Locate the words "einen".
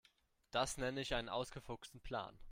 1.13-1.29